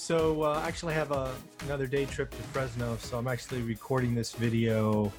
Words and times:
So, 0.00 0.44
uh, 0.44 0.62
I 0.64 0.66
actually 0.66 0.94
have 0.94 1.12
a, 1.12 1.30
another 1.66 1.86
day 1.86 2.06
trip 2.06 2.30
to 2.30 2.42
Fresno, 2.54 2.96
so 2.96 3.18
I'm 3.18 3.28
actually 3.28 3.60
recording 3.60 4.14
this 4.14 4.32
video. 4.32 5.12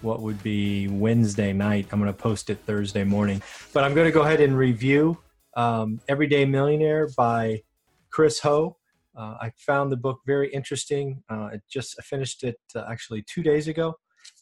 What 0.00 0.22
would 0.22 0.40
be 0.44 0.86
Wednesday 0.86 1.52
night? 1.52 1.88
I'm 1.90 1.98
going 1.98 2.10
to 2.10 2.16
post 2.16 2.48
it 2.48 2.60
Thursday 2.60 3.02
morning, 3.02 3.42
but 3.72 3.82
I'm 3.82 3.94
going 3.94 4.06
to 4.06 4.12
go 4.12 4.22
ahead 4.22 4.40
and 4.40 4.56
review 4.56 5.18
um, 5.56 6.00
Everyday 6.08 6.44
Millionaire 6.44 7.08
by 7.16 7.62
Chris 8.10 8.38
Ho. 8.38 8.76
Uh, 9.16 9.38
I 9.40 9.50
found 9.58 9.90
the 9.90 9.96
book 9.96 10.20
very 10.24 10.52
interesting. 10.52 11.24
Uh, 11.28 11.50
I 11.54 11.60
just 11.68 11.96
I 11.98 12.02
finished 12.02 12.44
it 12.44 12.60
uh, 12.76 12.84
actually 12.88 13.24
two 13.28 13.42
days 13.42 13.66
ago, 13.66 13.96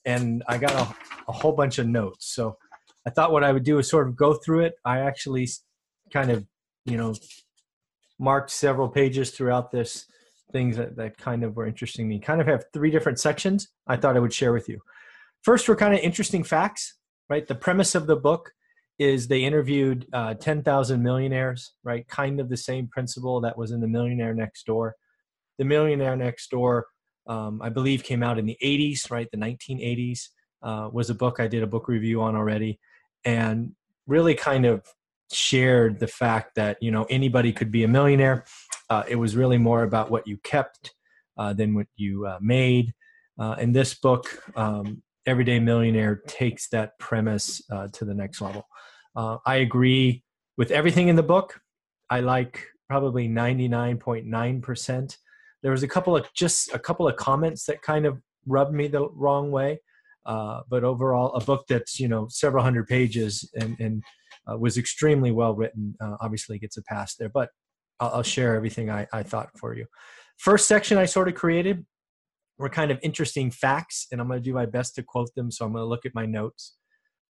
and 0.05 0.45
I 0.47 0.59
got 0.59 0.73
a, 0.73 0.95
a 1.27 1.33
whole 1.33 1.53
bunch 1.53 1.79
of 1.79 1.89
notes. 1.89 2.35
So 2.35 2.59
I 3.07 3.11
thought 3.11 3.33
what 3.33 3.43
I 3.43 3.51
would 3.51 3.65
do 3.65 3.79
is 3.79 3.89
sort 3.89 4.09
of 4.09 4.15
go 4.15 4.35
through 4.35 4.67
it. 4.67 4.75
I 4.85 4.99
actually 5.01 5.49
kind 6.13 6.31
of, 6.31 6.45
you 6.85 6.99
know, 6.99 7.15
marked 8.19 8.51
several 8.51 8.89
pages 8.89 9.31
throughout 9.31 9.71
this, 9.71 10.07
things 10.53 10.77
that, 10.77 10.97
that 10.97 11.19
kind 11.19 11.45
of 11.45 11.57
were 11.57 11.67
interesting 11.67 12.09
me. 12.09 12.19
Kind 12.19 12.41
of 12.41 12.47
have 12.47 12.65
three 12.73 12.91
different 12.91 13.19
sections 13.19 13.69
I 13.87 13.97
thought 13.97 14.17
I 14.17 14.21
would 14.21 14.33
share 14.33 14.53
with 14.53 14.69
you. 14.69 14.81
First, 15.43 15.69
were 15.69 15.77
kind 15.77 15.95
of 15.95 16.01
interesting 16.01 16.43
facts, 16.43 16.95
right? 17.29 17.47
The 17.47 17.55
premise 17.55 17.95
of 17.95 18.07
the 18.07 18.17
book 18.17 18.53
is 18.99 19.27
they 19.27 19.45
interviewed 19.45 20.07
uh, 20.13 20.35
10,000 20.35 21.03
millionaires, 21.03 21.73
right? 21.83 22.07
Kind 22.09 22.41
of 22.41 22.49
the 22.49 22.57
same 22.57 22.89
principle 22.89 23.41
that 23.41 23.59
was 23.59 23.73
in 23.73 23.81
The 23.81 23.89
Millionaire 23.89 24.35
Next 24.35 24.65
Door. 24.67 24.95
The 25.59 25.65
Millionaire 25.65 26.17
Next 26.17 26.51
Door, 26.51 26.87
um, 27.27 27.61
I 27.61 27.69
believe, 27.69 28.05
came 28.05 28.23
out 28.23 28.39
in 28.39 28.47
the 28.47 28.57
80s, 28.63 29.11
right? 29.11 29.29
The 29.31 29.39
1980s 29.39 30.29
uh, 30.63 30.89
was 30.93 31.11
a 31.11 31.15
book 31.15 31.41
I 31.41 31.49
did 31.49 31.63
a 31.63 31.67
book 31.67 31.89
review 31.89 32.23
on 32.23 32.37
already 32.37 32.79
and 33.25 33.73
really 34.07 34.35
kind 34.35 34.65
of 34.65 34.83
shared 35.33 36.01
the 36.01 36.07
fact 36.07 36.55
that 36.57 36.77
you 36.81 36.91
know 36.91 37.05
anybody 37.11 37.53
could 37.53 37.71
be 37.71 37.85
a 37.85 37.89
millionaire. 37.89 38.45
Uh, 38.91 39.03
it 39.09 39.17
was 39.17 39.37
really 39.37 39.59
more 39.59 39.83
about 39.83 40.11
what 40.11 40.27
you 40.27 40.37
kept 40.39 40.93
uh, 41.39 41.53
than 41.53 41.75
what 41.75 41.87
you 41.97 42.27
uh, 42.27 42.39
made. 42.41 42.93
Uh, 43.39 43.57
in 43.59 43.73
this 43.73 43.95
book, 43.95 44.43
um, 44.57 45.03
Everyday 45.27 45.59
Millionaire 45.59 46.17
takes 46.27 46.69
that 46.69 46.99
premise 46.99 47.63
uh, 47.71 47.89
to 47.89 48.05
the 48.05 48.15
next 48.15 48.41
level. 48.41 48.67
Uh, 49.17 49.39
I 49.47 49.57
agree 49.57 50.23
with 50.57 50.71
everything 50.71 51.09
in 51.09 51.17
the 51.17 51.23
book. 51.23 51.61
I 52.11 52.21
like 52.21 52.67
probably 52.89 53.29
99.9%. 53.29 55.17
There 55.63 55.73
was 55.73 55.83
a 55.83 55.89
couple 55.89 56.17
of 56.17 56.27
just 56.35 56.73
a 56.75 56.79
couple 56.79 57.09
of 57.09 57.17
comments 57.17 57.65
that 57.67 57.81
kind 57.83 58.07
of 58.07 58.21
rubbed 58.47 58.75
me 58.75 58.87
the 58.87 59.09
wrong 59.09 59.51
way. 59.51 59.81
Uh, 60.27 60.61
but 60.69 60.85
overall, 60.85 61.33
a 61.35 61.45
book 61.45 61.65
that's 61.69 61.99
you 61.99 62.09
know 62.09 62.29
several 62.29 62.63
hundred 62.63 62.87
pages 62.87 63.51
and, 63.55 63.79
and 63.81 64.03
uh, 64.51 64.57
was 64.59 64.77
extremely 64.79 65.31
well 65.31 65.55
written. 65.55 65.95
Uh, 66.01 66.17
obviously, 66.21 66.59
gets 66.59 66.77
a 66.77 66.83
pass 66.83 67.17
there, 67.17 67.29
but 67.29 67.51
I'll, 68.01 68.11
I'll 68.17 68.23
share 68.23 68.55
everything 68.55 68.91
I, 68.91 69.07
I, 69.13 69.23
thought 69.23 69.51
for 69.59 69.75
you. 69.75 69.87
First 70.39 70.69
section 70.69 70.99
I 70.99 71.05
sort 71.05 71.29
of 71.29 71.35
created 71.35 71.85
were 72.59 72.69
kind 72.69 72.91
of 72.91 72.99
interesting 73.03 73.51
facts, 73.51 74.07
and 74.11 74.21
I'm 74.21 74.29
going 74.29 74.41
to 74.41 74.45
do 74.45 74.55
my 74.55 74.67
best 74.67 74.95
to 74.97 75.03
quote 75.03 75.35
them. 75.35 75.51
So 75.51 75.65
I'm 75.65 75.73
going 75.73 75.83
to 75.83 75.89
look 75.89 76.07
at 76.07 76.15
my 76.15 76.27
notes. 76.27 76.77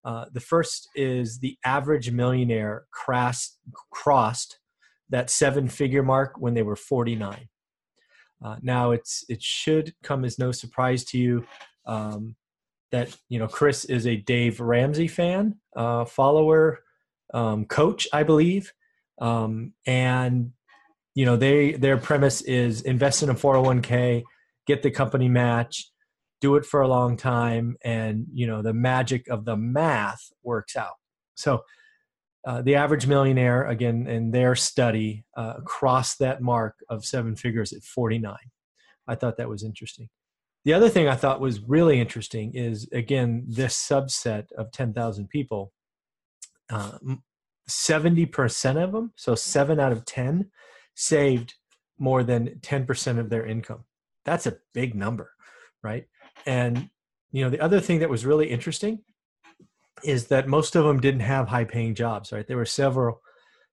Uh, 0.04 0.24
the 0.32 0.40
first 0.40 0.88
is 0.96 1.38
the 1.38 1.56
average 1.64 2.10
millionaire 2.10 2.84
crossed, 2.90 3.58
crossed 3.92 4.58
that 5.10 5.30
seven 5.30 5.68
figure 5.68 6.02
mark 6.02 6.34
when 6.38 6.54
they 6.54 6.62
were 6.62 6.76
49. 6.76 7.48
Uh, 8.44 8.56
now 8.62 8.90
it's 8.90 9.24
it 9.28 9.40
should 9.40 9.94
come 10.02 10.24
as 10.24 10.38
no 10.38 10.50
surprise 10.50 11.04
to 11.04 11.18
you 11.18 11.46
um, 11.86 12.34
that 12.90 13.16
you 13.28 13.38
know 13.38 13.46
Chris 13.46 13.84
is 13.84 14.06
a 14.06 14.16
Dave 14.16 14.58
Ramsey 14.58 15.06
fan, 15.06 15.56
uh, 15.76 16.04
follower, 16.04 16.80
um, 17.32 17.64
coach, 17.64 18.06
I 18.12 18.22
believe, 18.22 18.72
um, 19.20 19.72
and 19.86 20.52
you 21.14 21.24
know 21.24 21.36
they 21.36 21.72
their 21.72 21.98
premise 21.98 22.40
is 22.42 22.82
invest 22.82 23.22
in 23.22 23.30
a 23.30 23.34
401k, 23.34 24.22
get 24.66 24.82
the 24.82 24.90
company 24.90 25.28
match, 25.28 25.90
do 26.40 26.56
it 26.56 26.64
for 26.64 26.80
a 26.80 26.88
long 26.88 27.16
time, 27.16 27.76
and 27.84 28.26
you 28.32 28.46
know 28.46 28.62
the 28.62 28.74
magic 28.74 29.28
of 29.28 29.44
the 29.44 29.56
math 29.56 30.30
works 30.42 30.76
out. 30.76 30.94
So. 31.34 31.62
Uh, 32.44 32.60
the 32.60 32.74
average 32.74 33.06
millionaire, 33.06 33.68
again, 33.68 34.08
in 34.08 34.32
their 34.32 34.56
study, 34.56 35.24
uh, 35.36 35.60
crossed 35.64 36.18
that 36.18 36.42
mark 36.42 36.74
of 36.88 37.04
seven 37.04 37.36
figures 37.36 37.72
at 37.72 37.84
49. 37.84 38.36
I 39.06 39.14
thought 39.14 39.36
that 39.36 39.48
was 39.48 39.62
interesting. 39.62 40.08
The 40.64 40.74
other 40.74 40.88
thing 40.88 41.08
I 41.08 41.16
thought 41.16 41.40
was 41.40 41.60
really 41.60 42.00
interesting 42.00 42.52
is 42.54 42.88
again 42.92 43.44
this 43.48 43.76
subset 43.76 44.46
of 44.56 44.70
10,000 44.70 45.28
people. 45.28 45.72
Uh, 46.72 46.98
70% 47.68 48.82
of 48.82 48.92
them, 48.92 49.12
so 49.14 49.34
seven 49.34 49.78
out 49.78 49.92
of 49.92 50.04
10, 50.04 50.50
saved 50.94 51.54
more 51.98 52.24
than 52.24 52.58
10% 52.60 53.18
of 53.18 53.30
their 53.30 53.46
income. 53.46 53.84
That's 54.24 54.46
a 54.46 54.56
big 54.74 54.94
number, 54.94 55.30
right? 55.82 56.06
And 56.46 56.88
you 57.30 57.42
know 57.42 57.50
the 57.50 57.60
other 57.60 57.80
thing 57.80 58.00
that 58.00 58.10
was 58.10 58.26
really 58.26 58.50
interesting 58.50 59.00
is 60.04 60.26
that 60.26 60.48
most 60.48 60.76
of 60.76 60.84
them 60.84 61.00
didn't 61.00 61.20
have 61.20 61.48
high 61.48 61.64
paying 61.64 61.94
jobs, 61.94 62.32
right? 62.32 62.46
There 62.46 62.56
were 62.56 62.66
several, 62.66 63.20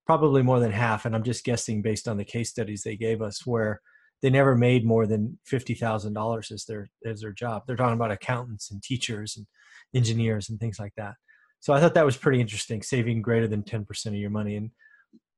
probably 0.05 0.43
more 0.43 0.59
than 0.59 0.71
half, 0.71 1.05
and 1.05 1.15
I'm 1.15 1.23
just 1.23 1.43
guessing 1.43 1.81
based 1.81 2.07
on 2.07 2.17
the 2.17 2.25
case 2.25 2.49
studies 2.49 2.83
they 2.83 2.95
gave 2.95 3.21
us, 3.21 3.45
where 3.45 3.81
they 4.21 4.29
never 4.29 4.55
made 4.55 4.85
more 4.85 5.05
than 5.07 5.39
fifty 5.45 5.73
thousand 5.73 6.13
dollars 6.13 6.51
as 6.51 6.65
their 6.65 6.89
as 7.05 7.21
their 7.21 7.33
job. 7.33 7.63
They're 7.65 7.75
talking 7.75 7.95
about 7.95 8.11
accountants 8.11 8.71
and 8.71 8.81
teachers 8.81 9.35
and 9.35 9.45
engineers 9.93 10.49
and 10.49 10.59
things 10.59 10.79
like 10.79 10.93
that. 10.97 11.15
So 11.59 11.73
I 11.73 11.79
thought 11.79 11.93
that 11.93 12.05
was 12.05 12.17
pretty 12.17 12.39
interesting, 12.39 12.81
saving 12.81 13.21
greater 13.21 13.47
than 13.47 13.63
ten 13.63 13.85
percent 13.85 14.15
of 14.15 14.21
your 14.21 14.29
money. 14.29 14.55
And 14.55 14.71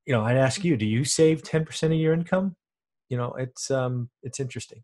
you 0.06 0.14
know, 0.14 0.24
I'd 0.24 0.38
ask 0.38 0.64
you, 0.64 0.78
do 0.78 0.86
you 0.86 1.04
save 1.04 1.44
ten 1.44 1.66
percent 1.66 1.94
of 1.94 2.00
your 2.00 2.14
income? 2.14 2.56
You 3.10 3.18
know, 3.18 3.34
it's 3.34 3.70
um, 3.72 4.10
it's 4.24 4.40
interesting. 4.40 4.84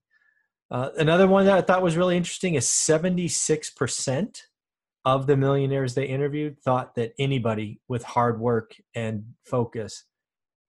Uh, 0.70 0.90
another 0.98 1.28
one 1.28 1.46
that 1.46 1.58
I 1.58 1.62
thought 1.62 1.82
was 1.82 1.96
really 1.96 2.18
interesting 2.18 2.56
is 2.56 2.68
seventy 2.70 3.28
six 3.28 3.70
percent 3.70 4.44
of 5.06 5.26
the 5.26 5.38
millionaires 5.38 5.94
they 5.94 6.06
interviewed 6.06 6.60
thought 6.60 6.96
that 6.96 7.14
anybody 7.18 7.80
with 7.88 8.04
hard 8.04 8.42
work 8.42 8.76
and 8.94 9.24
focus 9.46 10.04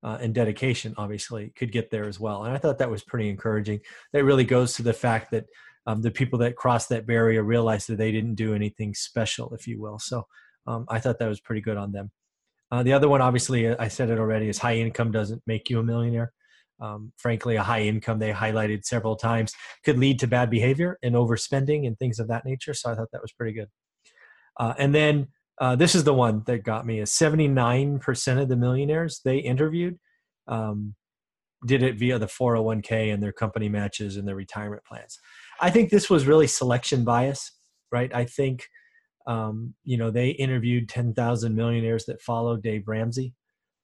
uh, 0.04 0.18
and 0.20 0.32
dedication, 0.32 0.94
obviously, 0.96 1.52
could 1.56 1.72
get 1.72 1.90
there 1.90 2.06
as 2.06 2.20
well. 2.20 2.44
And 2.44 2.54
I 2.54 2.58
thought 2.58 2.78
that 2.78 2.90
was 2.90 3.02
pretty 3.02 3.28
encouraging. 3.28 3.80
That 4.12 4.22
really 4.22 4.44
goes 4.44 4.74
to 4.74 4.84
the 4.84 4.92
fact 4.92 5.32
that 5.32 5.46
um, 5.86 6.03
the 6.03 6.12
people 6.12 6.38
that 6.38 6.54
crossed 6.54 6.91
that 6.91 7.06
barrier 7.06 7.42
realized 7.42 7.88
that 7.88 7.98
they 7.98 8.12
didn't 8.12 8.36
do 8.36 8.54
anything 8.54 8.94
special, 8.94 9.53
if 9.54 9.66
you 9.66 9.80
will. 9.80 9.98
So 9.98 10.26
um, 10.68 10.84
I 10.88 11.00
thought 11.00 11.18
that 11.18 11.28
was 11.28 11.41
pretty 11.41 11.62
good 11.62 11.76
on 11.76 11.92
them. 11.92 12.10
Uh, 12.70 12.82
the 12.82 12.92
other 12.92 13.09
one, 13.09 13.22
obviously, 13.22 13.68
I 13.74 13.88
said 13.88 14.10
it 14.10 14.18
already, 14.18 14.48
is 14.48 14.59
high 14.59 14.76
income 14.76 15.10
doesn't 15.10 15.42
make 15.47 15.70
you 15.70 15.80
a 15.80 15.82
millionaire. 15.82 16.32
Um, 16.80 17.12
frankly, 17.16 17.56
a 17.56 17.62
high 17.62 17.82
income 17.82 18.18
they 18.18 18.30
highlighted 18.30 18.84
several 18.84 19.16
times 19.16 19.53
could 19.84 19.98
lead 19.98 20.20
to 20.20 20.28
bad 20.28 20.50
behavior 20.50 20.98
and 21.03 21.15
overspending 21.15 21.86
and 21.86 21.98
things 21.98 22.18
of 22.20 22.28
that 22.28 22.44
nature. 22.44 22.74
So 22.74 22.92
I 22.92 22.94
thought 22.94 23.09
that 23.12 23.22
was 23.22 23.32
pretty 23.32 23.53
good. 23.53 23.68
Uh, 24.60 24.74
and 24.78 24.94
then 24.94 25.28
uh, 25.60 25.74
this 25.74 25.94
is 25.94 26.04
the 26.04 26.15
one 26.15 26.42
that 26.47 26.62
got 26.62 26.86
me 26.86 27.00
is 27.00 27.10
79% 27.10 28.41
of 28.41 28.48
the 28.48 28.56
millionaires 28.56 29.21
they 29.24 29.38
interviewed 29.38 29.98
um, 30.47 30.94
did 31.66 31.82
it 31.82 31.98
via 31.98 32.18
the 32.18 32.26
401k 32.26 33.12
and 33.12 33.22
their 33.22 33.32
company 33.32 33.68
matches 33.68 34.16
and 34.16 34.28
their 34.28 34.36
retirement 34.36 34.84
plans 34.84 35.18
i 35.60 35.68
think 35.68 35.91
this 35.91 36.09
was 36.09 36.24
really 36.24 36.47
selection 36.47 37.03
bias 37.04 37.50
right 37.91 38.14
i 38.14 38.24
think 38.24 38.68
um, 39.26 39.74
you 39.84 39.97
know 39.97 40.10
they 40.10 40.30
interviewed 40.30 40.88
10000 40.88 41.54
millionaires 41.54 42.06
that 42.06 42.22
followed 42.22 42.62
dave 42.62 42.88
ramsey 42.88 43.34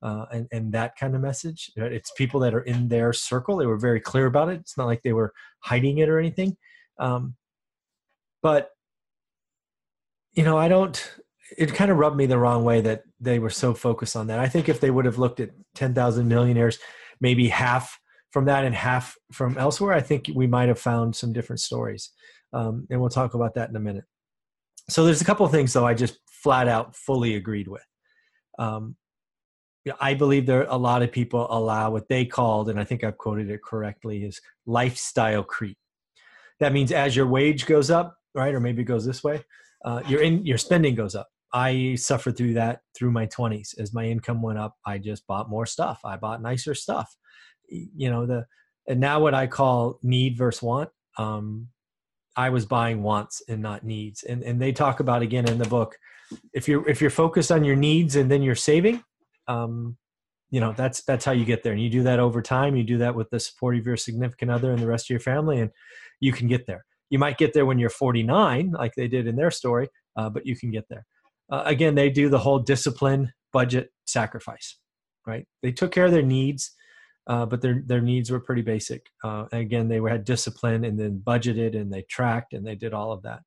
uh, 0.04 0.26
and 0.30 0.46
and 0.52 0.72
that 0.72 0.96
kind 0.96 1.16
of 1.16 1.22
message. 1.22 1.72
It's 1.76 2.12
people 2.12 2.38
that 2.40 2.54
are 2.54 2.60
in 2.60 2.88
their 2.88 3.12
circle. 3.12 3.56
They 3.56 3.66
were 3.66 3.78
very 3.78 4.00
clear 4.00 4.26
about 4.26 4.50
it. 4.50 4.60
It's 4.60 4.76
not 4.76 4.86
like 4.86 5.02
they 5.02 5.14
were 5.14 5.32
hiding 5.60 5.98
it 5.98 6.10
or 6.10 6.18
anything. 6.18 6.56
Um, 6.98 7.34
but 8.42 8.68
you 10.34 10.44
know, 10.44 10.58
I 10.58 10.68
don't. 10.68 11.12
It 11.56 11.74
kind 11.74 11.90
of 11.90 11.96
rubbed 11.96 12.16
me 12.16 12.26
the 12.26 12.38
wrong 12.38 12.64
way 12.64 12.82
that 12.82 13.04
they 13.18 13.38
were 13.38 13.50
so 13.50 13.72
focused 13.72 14.14
on 14.14 14.26
that. 14.26 14.38
I 14.38 14.48
think 14.48 14.68
if 14.68 14.80
they 14.80 14.90
would 14.90 15.06
have 15.06 15.18
looked 15.18 15.40
at 15.40 15.50
ten 15.74 15.94
thousand 15.94 16.28
millionaires, 16.28 16.78
maybe 17.20 17.48
half 17.48 17.98
from 18.30 18.44
that 18.44 18.64
and 18.64 18.74
half 18.74 19.16
from 19.32 19.56
elsewhere, 19.56 19.94
I 19.94 20.00
think 20.00 20.30
we 20.34 20.46
might 20.46 20.68
have 20.68 20.78
found 20.78 21.16
some 21.16 21.32
different 21.32 21.60
stories. 21.60 22.10
Um, 22.52 22.86
and 22.90 23.00
we'll 23.00 23.08
talk 23.08 23.32
about 23.32 23.54
that 23.54 23.70
in 23.70 23.76
a 23.76 23.80
minute. 23.80 24.04
So 24.88 25.04
there's 25.04 25.22
a 25.22 25.24
couple 25.24 25.46
of 25.46 25.52
things 25.52 25.72
though 25.72 25.86
I 25.86 25.94
just 25.94 26.18
flat 26.26 26.68
out 26.68 26.94
fully 26.94 27.36
agreed 27.36 27.68
with. 27.68 27.84
Um, 28.58 28.96
I 30.00 30.14
believe 30.14 30.46
there 30.46 30.60
are 30.60 30.74
a 30.74 30.76
lot 30.76 31.02
of 31.02 31.12
people 31.12 31.46
allow 31.50 31.90
what 31.90 32.08
they 32.08 32.24
called, 32.24 32.70
and 32.70 32.80
I 32.80 32.84
think 32.84 33.04
I've 33.04 33.18
quoted 33.18 33.50
it 33.50 33.62
correctly, 33.62 34.24
is 34.24 34.40
lifestyle 34.66 35.42
creep. 35.42 35.76
That 36.60 36.72
means 36.72 36.92
as 36.92 37.14
your 37.14 37.26
wage 37.26 37.66
goes 37.66 37.90
up, 37.90 38.16
right, 38.34 38.54
or 38.54 38.60
maybe 38.60 38.82
it 38.82 38.86
goes 38.86 39.04
this 39.04 39.22
way, 39.22 39.44
uh, 39.84 40.02
your 40.08 40.22
in 40.22 40.46
your 40.46 40.58
spending 40.58 40.94
goes 40.94 41.14
up. 41.14 41.28
I 41.52 41.96
suffered 41.96 42.36
through 42.36 42.54
that 42.54 42.80
through 42.96 43.10
my 43.12 43.26
20s. 43.26 43.78
As 43.78 43.92
my 43.92 44.04
income 44.04 44.42
went 44.42 44.58
up, 44.58 44.74
I 44.86 44.98
just 44.98 45.26
bought 45.26 45.50
more 45.50 45.66
stuff. 45.66 46.00
I 46.04 46.16
bought 46.16 46.42
nicer 46.42 46.74
stuff. 46.74 47.14
You 47.68 48.10
know 48.10 48.26
the 48.26 48.46
and 48.88 49.00
now 49.00 49.20
what 49.20 49.34
I 49.34 49.46
call 49.46 49.98
need 50.02 50.38
versus 50.38 50.62
want. 50.62 50.90
Um, 51.18 51.68
I 52.36 52.50
was 52.50 52.66
buying 52.66 53.02
wants 53.02 53.42
and 53.48 53.62
not 53.62 53.84
needs, 53.84 54.22
and 54.22 54.42
and 54.42 54.60
they 54.60 54.72
talk 54.72 55.00
about 55.00 55.22
again 55.22 55.48
in 55.48 55.58
the 55.58 55.68
book. 55.68 55.96
If 56.52 56.68
you're 56.68 56.88
if 56.88 57.00
you're 57.00 57.10
focused 57.10 57.52
on 57.52 57.64
your 57.64 57.76
needs 57.76 58.16
and 58.16 58.30
then 58.30 58.42
you're 58.42 58.54
saving, 58.54 59.02
um, 59.48 59.96
you 60.50 60.60
know 60.60 60.72
that's 60.76 61.02
that's 61.04 61.24
how 61.24 61.32
you 61.32 61.44
get 61.44 61.62
there. 61.62 61.72
And 61.72 61.82
you 61.82 61.90
do 61.90 62.02
that 62.04 62.18
over 62.18 62.42
time. 62.42 62.76
You 62.76 62.84
do 62.84 62.98
that 62.98 63.14
with 63.14 63.30
the 63.30 63.40
support 63.40 63.76
of 63.76 63.86
your 63.86 63.96
significant 63.96 64.50
other 64.50 64.72
and 64.72 64.80
the 64.80 64.86
rest 64.86 65.06
of 65.06 65.10
your 65.10 65.20
family 65.20 65.60
and 65.60 65.70
you 66.20 66.32
can 66.32 66.48
get 66.48 66.66
there. 66.66 66.84
You 67.10 67.18
might 67.18 67.38
get 67.38 67.52
there 67.52 67.66
when 67.66 67.78
you're 67.78 67.90
49 67.90 68.72
like 68.72 68.94
they 68.96 69.08
did 69.08 69.26
in 69.26 69.36
their 69.36 69.50
story 69.50 69.88
uh, 70.16 70.30
but 70.30 70.46
you 70.46 70.56
can 70.56 70.70
get 70.70 70.88
there. 70.88 71.04
Uh, 71.50 71.62
again 71.66 71.94
they 71.94 72.08
do 72.08 72.28
the 72.28 72.38
whole 72.38 72.58
discipline 72.58 73.32
budget 73.52 73.90
sacrifice 74.06 74.78
right? 75.26 75.46
They 75.62 75.72
took 75.72 75.92
care 75.92 76.06
of 76.06 76.12
their 76.12 76.22
needs 76.22 76.72
uh, 77.26 77.46
but 77.46 77.60
their 77.60 77.82
their 77.86 78.00
needs 78.00 78.30
were 78.30 78.40
pretty 78.40 78.62
basic 78.62 79.06
uh, 79.22 79.46
again 79.52 79.88
they 79.88 80.00
had 80.08 80.24
discipline 80.24 80.84
and 80.84 80.98
then 80.98 81.20
budgeted 81.24 81.74
and 81.78 81.92
they 81.92 82.02
tracked 82.02 82.52
and 82.52 82.66
they 82.66 82.74
did 82.74 82.92
all 82.92 83.12
of 83.12 83.22
that 83.22 83.40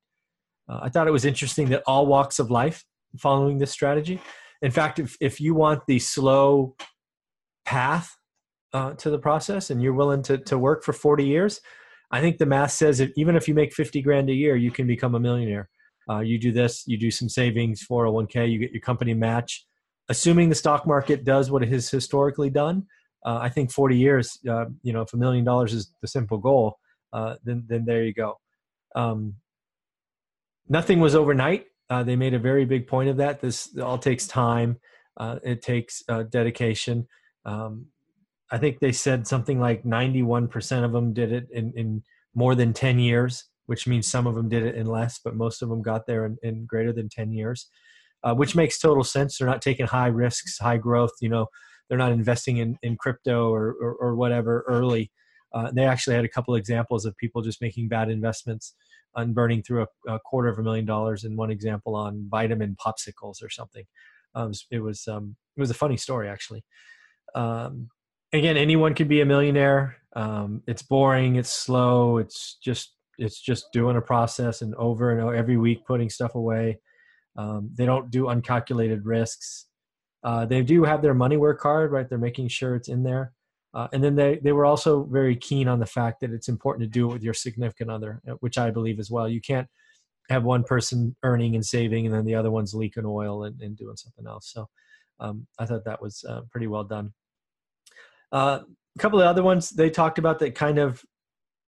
uh, 0.68 0.80
i 0.82 0.88
thought 0.88 1.06
it 1.06 1.12
was 1.12 1.24
interesting 1.24 1.68
that 1.68 1.82
all 1.86 2.06
walks 2.06 2.38
of 2.38 2.50
life 2.50 2.84
following 3.16 3.58
this 3.58 3.70
strategy 3.70 4.20
in 4.62 4.70
fact, 4.70 4.98
if, 4.98 5.16
if 5.20 5.40
you 5.40 5.54
want 5.54 5.82
the 5.86 5.98
slow 5.98 6.74
path 7.64 8.16
uh, 8.72 8.94
to 8.94 9.10
the 9.10 9.18
process 9.18 9.70
and 9.70 9.82
you're 9.82 9.92
willing 9.92 10.22
to, 10.22 10.38
to 10.38 10.58
work 10.58 10.84
for 10.84 10.92
40 10.92 11.24
years, 11.24 11.60
I 12.10 12.20
think 12.20 12.38
the 12.38 12.46
math 12.46 12.72
says 12.72 12.98
that 12.98 13.12
even 13.16 13.36
if 13.36 13.46
you 13.46 13.54
make 13.54 13.72
50 13.72 14.02
grand 14.02 14.30
a 14.30 14.34
year, 14.34 14.56
you 14.56 14.70
can 14.70 14.86
become 14.86 15.14
a 15.14 15.20
millionaire. 15.20 15.68
Uh, 16.10 16.20
you 16.20 16.38
do 16.38 16.52
this, 16.52 16.84
you 16.86 16.96
do 16.96 17.10
some 17.10 17.28
savings, 17.28 17.86
401k, 17.88 18.50
you 18.50 18.58
get 18.58 18.72
your 18.72 18.80
company 18.80 19.14
match. 19.14 19.66
Assuming 20.08 20.48
the 20.48 20.54
stock 20.54 20.86
market 20.86 21.24
does 21.24 21.50
what 21.50 21.62
it 21.62 21.68
has 21.68 21.90
historically 21.90 22.48
done, 22.48 22.86
uh, 23.24 23.38
I 23.40 23.48
think 23.48 23.72
40 23.72 23.96
years, 23.96 24.38
uh, 24.48 24.66
you 24.82 24.92
know, 24.92 25.02
if 25.02 25.12
a 25.12 25.16
million 25.16 25.44
dollars 25.44 25.74
is 25.74 25.92
the 26.00 26.08
simple 26.08 26.38
goal, 26.38 26.78
uh, 27.12 27.36
then, 27.44 27.64
then 27.68 27.84
there 27.84 28.04
you 28.04 28.12
go. 28.12 28.38
Um, 28.94 29.34
nothing 30.68 31.00
was 31.00 31.14
overnight. 31.14 31.66
Uh, 31.90 32.02
they 32.02 32.16
made 32.16 32.34
a 32.34 32.38
very 32.38 32.64
big 32.64 32.86
point 32.86 33.08
of 33.08 33.16
that. 33.16 33.40
This 33.40 33.76
all 33.78 33.98
takes 33.98 34.26
time. 34.26 34.78
Uh, 35.16 35.38
it 35.42 35.62
takes 35.62 36.02
uh, 36.08 36.24
dedication. 36.24 37.08
Um, 37.44 37.86
I 38.50 38.58
think 38.58 38.78
they 38.78 38.92
said 38.92 39.26
something 39.26 39.58
like 39.58 39.82
91% 39.82 40.84
of 40.84 40.92
them 40.92 41.12
did 41.12 41.32
it 41.32 41.48
in, 41.52 41.72
in 41.76 42.02
more 42.34 42.54
than 42.54 42.72
10 42.72 42.98
years, 42.98 43.44
which 43.66 43.86
means 43.86 44.06
some 44.06 44.26
of 44.26 44.34
them 44.34 44.48
did 44.48 44.62
it 44.62 44.74
in 44.74 44.86
less, 44.86 45.18
but 45.22 45.34
most 45.34 45.60
of 45.60 45.68
them 45.68 45.82
got 45.82 46.06
there 46.06 46.24
in, 46.24 46.36
in 46.42 46.66
greater 46.66 46.92
than 46.92 47.08
10 47.08 47.32
years, 47.32 47.68
which 48.34 48.54
makes 48.54 48.78
total 48.78 49.04
sense. 49.04 49.38
They're 49.38 49.48
not 49.48 49.60
taking 49.60 49.86
high 49.86 50.06
risks, 50.06 50.58
high 50.58 50.78
growth. 50.78 51.12
You 51.20 51.30
know, 51.30 51.46
they're 51.88 51.98
not 51.98 52.12
investing 52.12 52.58
in, 52.58 52.78
in 52.82 52.96
crypto 52.96 53.52
or, 53.52 53.74
or, 53.80 53.94
or 53.94 54.16
whatever 54.16 54.64
early. 54.68 55.10
Uh, 55.54 55.70
they 55.72 55.84
actually 55.84 56.14
had 56.14 56.24
a 56.24 56.28
couple 56.28 56.54
examples 56.54 57.04
of 57.04 57.16
people 57.16 57.40
just 57.40 57.62
making 57.62 57.88
bad 57.88 58.10
investments 58.10 58.74
and 59.16 59.34
burning 59.34 59.62
through 59.62 59.82
a, 59.82 60.12
a, 60.12 60.18
quarter 60.20 60.48
of 60.48 60.58
a 60.58 60.62
million 60.62 60.84
dollars 60.84 61.24
in 61.24 61.36
one 61.36 61.50
example 61.50 61.96
on 61.96 62.26
vitamin 62.30 62.76
popsicles 62.84 63.42
or 63.42 63.48
something. 63.48 63.84
Um, 64.34 64.52
it 64.70 64.80
was 64.80 65.08
um, 65.08 65.36
it 65.56 65.60
was 65.60 65.70
a 65.70 65.74
funny 65.74 65.96
story 65.96 66.28
actually. 66.28 66.64
Um, 67.34 67.88
again, 68.32 68.56
anyone 68.56 68.94
can 68.94 69.08
be 69.08 69.20
a 69.20 69.26
millionaire. 69.26 69.96
Um, 70.14 70.62
it's 70.66 70.82
boring. 70.82 71.36
It's 71.36 71.50
slow. 71.50 72.18
It's 72.18 72.58
just 72.62 72.94
it's 73.18 73.40
just 73.40 73.72
doing 73.72 73.96
a 73.96 74.02
process 74.02 74.62
and 74.62 74.74
over 74.76 75.10
and 75.10 75.20
over 75.20 75.34
every 75.34 75.56
week 75.56 75.86
putting 75.86 76.10
stuff 76.10 76.34
away. 76.34 76.80
Um, 77.36 77.70
they 77.74 77.86
don't 77.86 78.10
do 78.10 78.24
uncalculated 78.24 79.00
risks. 79.04 79.66
Uh, 80.24 80.44
they 80.44 80.62
do 80.62 80.84
have 80.84 81.02
their 81.02 81.14
money 81.14 81.36
work 81.36 81.62
hard, 81.62 81.92
right? 81.92 82.08
They're 82.08 82.18
making 82.18 82.48
sure 82.48 82.74
it's 82.74 82.88
in 82.88 83.02
there. 83.02 83.32
Uh, 83.74 83.86
and 83.92 84.02
then 84.02 84.14
they, 84.14 84.40
they 84.42 84.52
were 84.52 84.64
also 84.64 85.04
very 85.04 85.36
keen 85.36 85.68
on 85.68 85.78
the 85.78 85.86
fact 85.86 86.20
that 86.20 86.32
it's 86.32 86.48
important 86.48 86.82
to 86.82 86.88
do 86.88 87.08
it 87.08 87.12
with 87.12 87.22
your 87.22 87.34
significant 87.34 87.90
other, 87.90 88.20
uh, 88.28 88.32
which 88.40 88.58
I 88.58 88.70
believe 88.70 88.98
as 88.98 89.10
well. 89.10 89.28
You 89.28 89.40
can't 89.40 89.68
have 90.30 90.44
one 90.44 90.64
person 90.64 91.14
earning 91.22 91.54
and 91.54 91.64
saving 91.64 92.06
and 92.06 92.14
then 92.14 92.24
the 92.24 92.34
other 92.34 92.50
one's 92.50 92.74
leaking 92.74 93.04
oil 93.06 93.44
and, 93.44 93.60
and 93.60 93.76
doing 93.76 93.96
something 93.96 94.26
else. 94.26 94.50
So 94.52 94.68
um, 95.20 95.46
I 95.58 95.66
thought 95.66 95.84
that 95.84 96.02
was 96.02 96.24
uh, 96.28 96.42
pretty 96.50 96.66
well 96.66 96.84
done. 96.84 97.12
Uh, 98.32 98.60
a 98.96 98.98
couple 98.98 99.20
of 99.20 99.26
other 99.26 99.42
ones 99.42 99.70
they 99.70 99.90
talked 99.90 100.18
about 100.18 100.38
that 100.40 100.54
kind 100.54 100.78
of, 100.78 101.02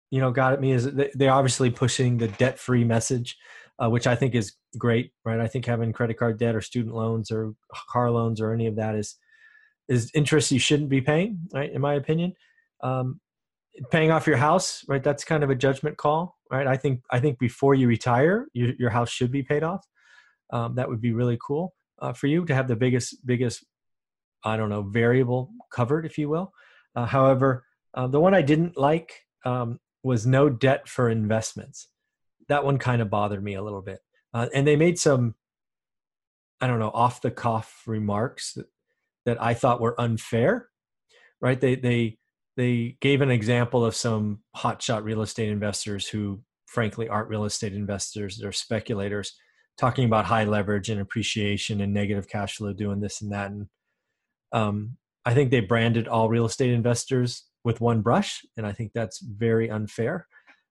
you 0.10 0.20
know, 0.20 0.32
got 0.32 0.54
at 0.54 0.62
me 0.62 0.72
is 0.72 0.92
they, 0.92 1.12
they're 1.14 1.32
obviously 1.32 1.70
pushing 1.70 2.18
the 2.18 2.28
debt 2.28 2.58
free 2.58 2.84
message, 2.84 3.38
uh, 3.82 3.90
which 3.90 4.08
I 4.08 4.16
think 4.16 4.36
is 4.36 4.54
great, 4.78 5.12
right? 5.24 5.40
I 5.40 5.48
think 5.48 5.66
having 5.66 5.94
credit 5.94 6.18
card 6.18 6.38
debt 6.38 6.56
or 6.56 6.62
student 6.62 6.96
loans 6.96 7.32
or 7.32 7.54
car 7.90 8.12
loans 8.12 8.42
or 8.42 8.54
any 8.54 8.68
of 8.68 8.76
that 8.76 8.96
is 8.96 9.16
is 9.88 10.12
interest 10.14 10.52
you 10.52 10.60
shouldn't 10.60 10.90
be 10.90 11.02
paying, 11.02 11.40
right? 11.52 11.72
In 11.72 11.82
my 11.82 11.96
opinion, 11.96 12.34
um, 12.84 13.20
paying 13.90 14.12
off 14.12 14.28
your 14.28 14.38
house, 14.38 14.84
right? 14.88 15.04
That's 15.04 15.24
kind 15.24 15.44
of 15.44 15.50
a 15.50 15.56
judgment 15.56 15.98
call, 15.98 16.38
right? 16.52 16.68
I 16.68 16.78
think 16.78 17.02
I 17.12 17.20
think 17.20 17.40
before 17.40 17.74
you 17.74 17.88
retire, 17.88 18.48
you, 18.54 18.74
your 18.78 18.90
house 18.90 19.10
should 19.10 19.32
be 19.32 19.44
paid 19.44 19.64
off. 19.64 19.86
Um, 20.52 20.76
that 20.76 20.90
would 20.90 21.02
be 21.02 21.14
really 21.14 21.38
cool 21.46 21.74
uh, 22.00 22.14
for 22.14 22.28
you 22.28 22.46
to 22.46 22.56
have 22.56 22.68
the 22.68 22.76
biggest 22.76 23.26
biggest 23.26 23.66
I 24.44 24.58
don't 24.58 24.70
know 24.70 24.84
variable 24.84 25.52
covered, 25.72 26.06
if 26.06 26.18
you 26.18 26.30
will. 26.30 26.54
Uh, 26.96 27.06
however, 27.06 27.66
uh, 27.94 28.08
the 28.08 28.20
one 28.20 28.34
I 28.34 28.42
didn't 28.42 28.78
like 28.78 29.14
um, 29.46 29.80
was 30.04 30.26
no 30.26 30.50
debt 30.50 30.88
for 30.88 31.10
investments. 31.10 31.88
That 32.50 32.66
one 32.66 32.78
kind 32.78 33.02
of 33.02 33.10
bothered 33.10 33.44
me 33.44 33.56
a 33.56 33.64
little 33.64 33.82
bit, 33.82 34.00
uh, 34.34 34.48
and 34.54 34.68
they 34.68 34.76
made 34.76 35.00
some 35.00 35.36
I 36.62 36.68
don't 36.68 36.80
know 36.80 36.92
off 36.94 37.22
the 37.22 37.32
cuff 37.32 37.84
remarks 37.88 38.54
that 38.54 38.66
that 39.26 39.42
I 39.42 39.54
thought 39.54 39.82
were 39.82 40.00
unfair. 40.00 40.70
Right? 41.42 41.60
They 41.60 41.76
they 41.76 42.20
they 42.60 42.98
gave 43.00 43.22
an 43.22 43.32
example 43.32 43.86
of 43.86 43.96
some 43.96 44.40
hotshot 44.54 45.06
real 45.06 45.22
estate 45.22 45.48
investors 45.48 46.06
who 46.06 46.42
frankly 46.66 47.08
aren't 47.08 47.30
real 47.30 47.46
estate 47.46 47.74
investors 47.74 48.38
they're 48.38 48.52
speculators 48.52 49.34
talking 49.78 50.04
about 50.04 50.26
high 50.26 50.44
leverage 50.44 50.90
and 50.90 51.00
appreciation 51.00 51.80
and 51.80 51.94
negative 51.94 52.28
cash 52.28 52.58
flow 52.58 52.74
doing 52.74 53.00
this 53.00 53.22
and 53.22 53.32
that 53.32 53.50
and 53.50 53.68
um, 54.52 54.98
i 55.26 55.34
think 55.34 55.52
they 55.52 55.62
branded 55.62 56.08
all 56.10 56.28
real 56.28 56.46
estate 56.46 56.72
investors 56.72 57.46
with 57.64 57.80
one 57.80 58.02
brush 58.02 58.46
and 58.58 58.68
i 58.68 58.74
think 58.74 58.92
that's 58.94 59.20
very 59.20 59.70
unfair 59.70 60.28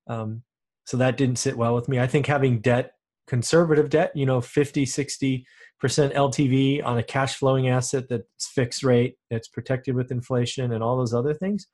um, 0.09 0.43
so 0.89 0.97
that 0.97 1.17
didn't 1.17 1.39
sit 1.39 1.57
well 1.57 1.75
with 1.75 1.89
me 1.89 1.99
i 2.01 2.07
think 2.07 2.27
having 2.27 2.61
debt 2.61 2.93
conservative 3.27 3.91
debt 3.91 4.11
you 4.15 4.27
know 4.27 4.41
50 4.41 4.87
60 4.87 5.47
percent 5.81 6.13
LTV 6.15 6.85
on 6.85 6.99
a 6.99 7.03
cash 7.03 7.37
flowing 7.37 7.69
asset 7.69 8.09
that's 8.09 8.49
fixed 8.49 8.83
rate, 8.83 9.15
that's 9.31 9.49
protected 9.49 9.95
with 9.95 10.11
inflation 10.11 10.73
and 10.73 10.83
all 10.83 10.97
those 10.97 11.15
other 11.15 11.35
things. 11.35 11.67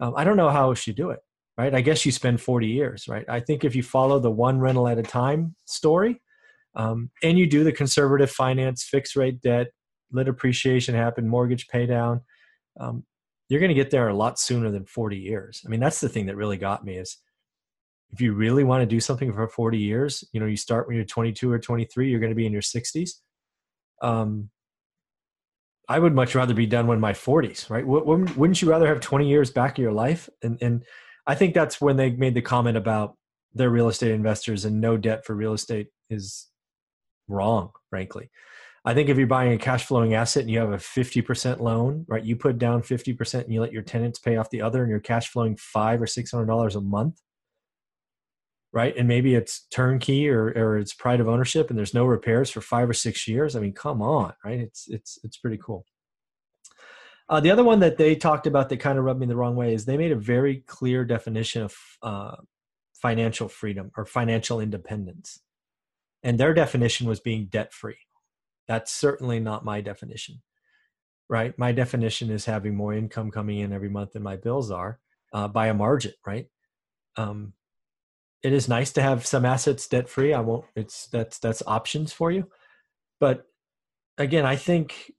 Um, 0.00 0.14
I 0.16 0.24
don't 0.24 0.36
know 0.36 0.50
how 0.50 0.74
you 0.86 0.92
do 0.92 1.10
it, 1.10 1.20
right? 1.56 1.74
I 1.74 1.80
guess 1.80 2.04
you 2.04 2.12
spend 2.12 2.40
40 2.40 2.66
years, 2.66 3.06
right? 3.08 3.24
I 3.28 3.40
think 3.40 3.64
if 3.64 3.74
you 3.74 3.82
follow 3.82 4.18
the 4.18 4.30
one 4.30 4.58
rental 4.58 4.88
at 4.88 4.98
a 4.98 5.02
time 5.02 5.54
story 5.64 6.20
um, 6.74 7.10
and 7.22 7.38
you 7.38 7.46
do 7.46 7.64
the 7.64 7.72
conservative 7.72 8.30
finance, 8.30 8.82
fixed 8.84 9.16
rate 9.16 9.40
debt, 9.40 9.68
let 10.10 10.28
appreciation 10.28 10.94
happen, 10.94 11.28
mortgage 11.28 11.68
pay 11.68 11.86
down, 11.86 12.20
um, 12.78 13.04
you're 13.48 13.60
going 13.60 13.68
to 13.68 13.74
get 13.74 13.90
there 13.90 14.08
a 14.08 14.14
lot 14.14 14.38
sooner 14.38 14.70
than 14.70 14.84
40 14.84 15.16
years. 15.16 15.62
I 15.64 15.68
mean, 15.68 15.80
that's 15.80 16.00
the 16.00 16.08
thing 16.08 16.26
that 16.26 16.36
really 16.36 16.56
got 16.58 16.84
me 16.84 16.96
is 16.96 17.18
if 18.12 18.20
you 18.20 18.34
really 18.34 18.62
want 18.62 18.82
to 18.82 18.86
do 18.86 19.00
something 19.00 19.32
for 19.32 19.48
40 19.48 19.78
years, 19.78 20.22
you 20.32 20.40
know, 20.40 20.46
you 20.46 20.56
start 20.56 20.86
when 20.86 20.96
you're 20.96 21.04
22 21.04 21.50
or 21.50 21.58
23, 21.58 22.10
you're 22.10 22.20
going 22.20 22.30
to 22.30 22.36
be 22.36 22.46
in 22.46 22.52
your 22.52 22.62
60s. 22.62 23.10
Um, 24.02 24.50
I 25.88 25.98
would 25.98 26.14
much 26.14 26.34
rather 26.34 26.54
be 26.54 26.66
done 26.66 26.86
when 26.86 27.00
my 27.00 27.12
40s, 27.12 27.70
right? 27.70 27.86
Wouldn't 27.86 28.62
you 28.62 28.70
rather 28.70 28.86
have 28.86 29.00
20 29.00 29.28
years 29.28 29.50
back 29.50 29.72
of 29.72 29.82
your 29.82 29.92
life? 29.92 30.28
And, 30.42 30.58
and 30.60 30.84
I 31.26 31.34
think 31.34 31.54
that's 31.54 31.80
when 31.80 31.96
they 31.96 32.10
made 32.10 32.34
the 32.34 32.42
comment 32.42 32.76
about 32.76 33.16
their 33.54 33.70
real 33.70 33.88
estate 33.88 34.12
investors 34.12 34.64
and 34.64 34.80
no 34.80 34.96
debt 34.96 35.24
for 35.24 35.34
real 35.34 35.52
estate 35.52 35.88
is 36.08 36.48
wrong, 37.28 37.70
frankly. 37.90 38.30
I 38.84 38.94
think 38.94 39.08
if 39.08 39.16
you're 39.16 39.26
buying 39.26 39.52
a 39.52 39.58
cash 39.58 39.84
flowing 39.84 40.14
asset 40.14 40.42
and 40.42 40.50
you 40.50 40.58
have 40.58 40.72
a 40.72 40.76
50% 40.76 41.60
loan, 41.60 42.04
right, 42.08 42.24
you 42.24 42.36
put 42.36 42.58
down 42.58 42.82
50% 42.82 43.44
and 43.44 43.52
you 43.52 43.60
let 43.60 43.72
your 43.72 43.82
tenants 43.82 44.18
pay 44.18 44.36
off 44.36 44.50
the 44.50 44.62
other 44.62 44.82
and 44.82 44.90
you're 44.90 45.00
cash 45.00 45.28
flowing 45.28 45.56
five 45.56 46.02
or 46.02 46.06
$600 46.06 46.74
a 46.74 46.80
month, 46.80 47.20
right? 48.72 48.96
And 48.96 49.06
maybe 49.06 49.34
it's 49.34 49.66
turnkey 49.70 50.28
or, 50.28 50.46
or 50.56 50.78
it's 50.78 50.94
pride 50.94 51.20
of 51.20 51.28
ownership 51.28 51.68
and 51.68 51.78
there's 51.78 51.94
no 51.94 52.04
repairs 52.04 52.50
for 52.50 52.60
five 52.60 52.88
or 52.88 52.94
six 52.94 53.28
years. 53.28 53.54
I 53.54 53.60
mean, 53.60 53.72
come 53.72 54.00
on, 54.00 54.32
right? 54.44 54.60
It's, 54.60 54.88
it's, 54.88 55.18
it's 55.22 55.36
pretty 55.36 55.58
cool. 55.58 55.84
Uh, 57.28 57.40
the 57.40 57.50
other 57.50 57.64
one 57.64 57.80
that 57.80 57.98
they 57.98 58.14
talked 58.14 58.46
about 58.46 58.68
that 58.68 58.78
kind 58.78 58.98
of 58.98 59.04
rubbed 59.04 59.20
me 59.20 59.26
the 59.26 59.36
wrong 59.36 59.56
way 59.56 59.74
is 59.74 59.84
they 59.84 59.96
made 59.96 60.12
a 60.12 60.16
very 60.16 60.64
clear 60.66 61.04
definition 61.04 61.62
of 61.62 61.74
uh, 62.02 62.36
financial 62.94 63.48
freedom 63.48 63.90
or 63.96 64.04
financial 64.04 64.60
independence. 64.60 65.40
And 66.22 66.38
their 66.38 66.54
definition 66.54 67.06
was 67.06 67.20
being 67.20 67.46
debt 67.46 67.72
free 67.72 67.96
that's 68.66 68.92
certainly 68.92 69.40
not 69.40 69.64
my 69.64 69.80
definition, 69.80 70.40
right? 71.28 71.56
My 71.58 71.72
definition 71.72 72.30
is 72.30 72.44
having 72.44 72.74
more 72.74 72.94
income 72.94 73.30
coming 73.30 73.58
in 73.58 73.72
every 73.72 73.88
month 73.88 74.12
than 74.12 74.22
my 74.22 74.36
bills 74.36 74.70
are 74.70 74.98
uh, 75.32 75.48
by 75.48 75.68
a 75.68 75.74
margin, 75.74 76.12
right? 76.26 76.46
Um, 77.16 77.52
it 78.42 78.52
is 78.52 78.68
nice 78.68 78.92
to 78.92 79.02
have 79.02 79.26
some 79.26 79.44
assets 79.44 79.86
debt 79.88 80.08
free. 80.08 80.34
I 80.34 80.40
won't. 80.40 80.64
It's 80.74 81.06
that's 81.08 81.38
that's 81.38 81.62
options 81.66 82.12
for 82.12 82.30
you, 82.30 82.48
but 83.20 83.44
again, 84.18 84.46
I 84.46 84.56
think 84.56 85.12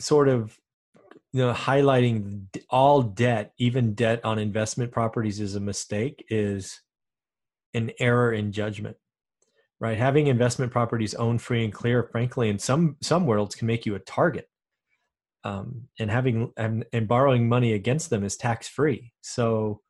sort 0.00 0.28
of 0.28 0.58
you 1.32 1.44
know 1.44 1.52
highlighting 1.52 2.46
all 2.70 3.02
debt, 3.02 3.52
even 3.58 3.94
debt 3.94 4.24
on 4.24 4.38
investment 4.38 4.92
properties, 4.92 5.40
is 5.40 5.54
a 5.54 5.60
mistake. 5.60 6.24
Is 6.30 6.80
an 7.74 7.90
error 7.98 8.32
in 8.32 8.52
judgment 8.52 8.96
right? 9.82 9.98
Having 9.98 10.28
investment 10.28 10.70
properties 10.70 11.12
owned 11.14 11.42
free 11.42 11.64
and 11.64 11.72
clear, 11.72 12.04
frankly, 12.04 12.48
in 12.48 12.58
some 12.58 12.96
some 13.02 13.26
worlds 13.26 13.56
can 13.56 13.66
make 13.66 13.84
you 13.84 13.96
a 13.96 13.98
target. 13.98 14.48
Um, 15.44 15.88
and 15.98 16.08
having 16.08 16.52
and, 16.56 16.84
and 16.92 17.08
borrowing 17.08 17.48
money 17.48 17.72
against 17.72 18.08
them 18.08 18.22
is 18.22 18.36
tax 18.36 18.68
free. 18.68 19.12
So, 19.22 19.80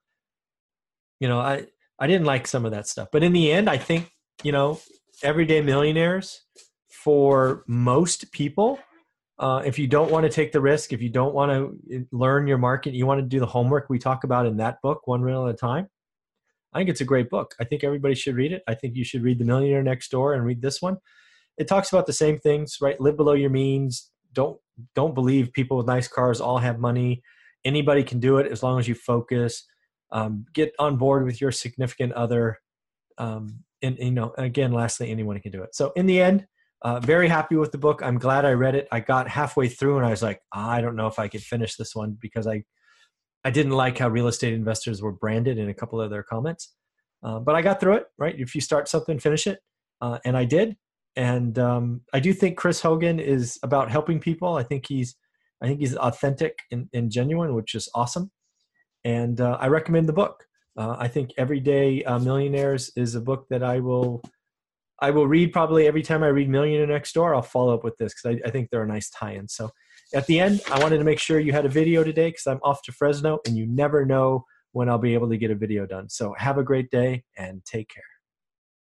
you 1.20 1.28
know, 1.28 1.40
I 1.40 1.66
I 2.02 2.06
didn't 2.06 2.26
like 2.26 2.46
some 2.46 2.64
of 2.64 2.72
that 2.72 2.88
stuff, 2.88 3.08
but 3.12 3.22
in 3.22 3.32
the 3.32 3.52
end, 3.52 3.70
I 3.70 3.78
think 3.78 4.10
you 4.42 4.52
know, 4.52 4.80
everyday 5.22 5.60
millionaires 5.60 6.42
for 6.90 7.64
most 7.66 8.32
people. 8.32 8.78
Uh, 9.38 9.62
if 9.64 9.78
you 9.78 9.86
don't 9.86 10.10
want 10.10 10.24
to 10.24 10.30
take 10.30 10.52
the 10.52 10.60
risk, 10.60 10.92
if 10.92 11.00
you 11.00 11.08
don't 11.08 11.34
want 11.34 11.50
to 11.50 11.96
uh, 11.96 12.00
learn 12.12 12.46
your 12.46 12.58
market, 12.58 12.94
you 12.94 13.06
want 13.06 13.18
to 13.20 13.26
do 13.26 13.40
the 13.40 13.46
homework 13.46 13.86
we 13.88 13.98
talk 13.98 14.24
about 14.24 14.46
in 14.46 14.56
that 14.56 14.76
book, 14.82 15.06
One 15.06 15.22
Rental 15.22 15.48
at 15.48 15.54
a 15.54 15.56
Time 15.56 15.88
I 16.72 16.78
think 16.78 16.88
it's 16.88 17.00
a 17.00 17.06
great 17.06 17.28
book. 17.28 17.54
I 17.60 17.64
think 17.64 17.84
everybody 17.84 18.14
should 18.14 18.34
read 18.34 18.52
it. 18.52 18.62
I 18.66 18.74
think 18.74 18.96
you 18.96 19.04
should 19.04 19.22
read 19.22 19.38
The 19.38 19.44
Millionaire 19.44 19.82
Next 19.82 20.10
Door 20.10 20.34
and 20.34 20.44
read 20.44 20.62
this 20.62 20.80
one. 20.80 20.96
It 21.58 21.68
talks 21.68 21.92
about 21.92 22.06
the 22.06 22.12
same 22.14 22.38
things, 22.38 22.78
right? 22.80 22.98
Live 23.00 23.16
below 23.16 23.34
your 23.34 23.50
means. 23.50 24.10
Don't 24.32 24.58
don't 24.94 25.14
believe 25.14 25.52
people 25.52 25.76
with 25.76 25.86
nice 25.86 26.08
cars 26.08 26.40
all 26.40 26.58
have 26.58 26.78
money. 26.78 27.22
Anybody 27.64 28.02
can 28.02 28.20
do 28.20 28.38
it 28.38 28.50
as 28.50 28.62
long 28.62 28.78
as 28.78 28.88
you 28.88 28.94
focus. 28.94 29.66
Um, 30.12 30.44
get 30.52 30.72
on 30.78 30.96
board 30.96 31.24
with 31.24 31.40
your 31.40 31.50
significant 31.50 32.12
other. 32.12 32.58
Um, 33.18 33.64
and, 33.82 33.98
you 33.98 34.12
know, 34.12 34.32
again, 34.38 34.72
lastly, 34.72 35.10
anyone 35.10 35.40
can 35.40 35.50
do 35.50 35.62
it. 35.62 35.74
So 35.74 35.92
in 35.96 36.06
the 36.06 36.20
end, 36.20 36.46
uh, 36.82 37.00
very 37.00 37.28
happy 37.28 37.56
with 37.56 37.72
the 37.72 37.78
book. 37.78 38.02
I'm 38.02 38.18
glad 38.18 38.44
I 38.44 38.52
read 38.52 38.74
it. 38.74 38.88
I 38.92 39.00
got 39.00 39.28
halfway 39.28 39.68
through 39.68 39.98
and 39.98 40.06
I 40.06 40.10
was 40.10 40.22
like, 40.22 40.40
I 40.52 40.80
don't 40.80 40.96
know 40.96 41.06
if 41.06 41.18
I 41.18 41.28
could 41.28 41.42
finish 41.42 41.76
this 41.76 41.94
one 41.94 42.16
because 42.20 42.46
I 42.46 42.64
I 43.44 43.50
didn't 43.50 43.72
like 43.72 43.98
how 43.98 44.08
real 44.08 44.28
estate 44.28 44.52
investors 44.52 45.02
were 45.02 45.12
branded 45.12 45.58
in 45.58 45.68
a 45.68 45.74
couple 45.74 46.00
of 46.00 46.10
their 46.10 46.22
comments, 46.22 46.74
uh, 47.24 47.40
but 47.40 47.56
I 47.56 47.62
got 47.62 47.80
through 47.80 47.94
it. 47.94 48.06
Right, 48.18 48.34
if 48.38 48.54
you 48.54 48.60
start 48.60 48.88
something, 48.88 49.18
finish 49.18 49.46
it, 49.46 49.60
uh, 50.00 50.18
and 50.24 50.36
I 50.36 50.44
did. 50.44 50.76
And 51.16 51.58
um, 51.58 52.02
I 52.12 52.20
do 52.20 52.32
think 52.32 52.56
Chris 52.56 52.80
Hogan 52.80 53.20
is 53.20 53.58
about 53.62 53.90
helping 53.90 54.18
people. 54.18 54.56
I 54.56 54.62
think 54.62 54.86
he's, 54.88 55.14
I 55.60 55.66
think 55.66 55.80
he's 55.80 55.94
authentic 55.96 56.58
and, 56.70 56.88
and 56.92 57.10
genuine, 57.10 57.54
which 57.54 57.74
is 57.74 57.88
awesome. 57.94 58.30
And 59.04 59.40
uh, 59.40 59.58
I 59.60 59.68
recommend 59.68 60.08
the 60.08 60.12
book. 60.12 60.44
Uh, 60.76 60.96
I 60.98 61.08
think 61.08 61.32
Everyday 61.36 62.02
uh, 62.04 62.18
Millionaires 62.18 62.90
is 62.96 63.14
a 63.14 63.20
book 63.20 63.46
that 63.50 63.62
I 63.62 63.80
will, 63.80 64.22
I 65.00 65.10
will 65.10 65.26
read 65.26 65.52
probably 65.52 65.86
every 65.86 66.02
time 66.02 66.22
I 66.22 66.28
read 66.28 66.48
Millionaire 66.48 66.86
Next 66.86 67.12
Door. 67.12 67.34
I'll 67.34 67.42
follow 67.42 67.74
up 67.74 67.84
with 67.84 67.96
this 67.98 68.14
because 68.14 68.38
I, 68.38 68.48
I 68.48 68.50
think 68.50 68.70
they're 68.70 68.84
a 68.84 68.86
nice 68.86 69.10
tie-in. 69.10 69.48
So 69.48 69.70
at 70.14 70.26
the 70.26 70.40
end, 70.40 70.62
I 70.70 70.78
wanted 70.78 70.98
to 70.98 71.04
make 71.04 71.18
sure 71.18 71.40
you 71.40 71.52
had 71.52 71.66
a 71.66 71.70
video 71.70 72.04
today 72.04 72.28
because 72.28 72.46
I'm 72.46 72.60
off 72.62 72.82
to 72.84 72.92
Fresno 72.92 73.40
and 73.46 73.56
you 73.56 73.66
never 73.66 74.04
know 74.06 74.44
when 74.72 74.88
I'll 74.88 74.98
be 74.98 75.14
able 75.14 75.28
to 75.28 75.36
get 75.36 75.50
a 75.50 75.54
video 75.54 75.86
done. 75.86 76.08
So 76.08 76.34
have 76.38 76.58
a 76.58 76.64
great 76.64 76.90
day 76.90 77.24
and 77.36 77.64
take 77.64 77.88
care. 77.88 78.11